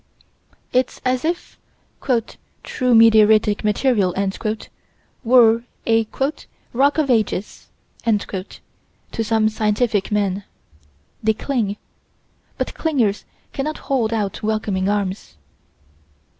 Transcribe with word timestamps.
It's 0.73 0.99
as 1.05 1.23
if 1.23 1.59
"true 2.01 2.95
meteoritic 2.95 3.63
material" 3.63 4.15
were 5.23 5.63
a 5.85 6.07
"rock 6.73 6.97
of 6.97 7.11
ages" 7.11 7.67
to 8.03 9.23
some 9.23 9.47
scientific 9.47 10.11
men. 10.11 10.43
They 11.21 11.33
cling. 11.35 11.77
But 12.57 12.73
clingers 12.73 13.25
cannot 13.53 13.77
hold 13.77 14.11
out 14.11 14.41
welcoming 14.41 14.89
arms. 14.89 15.35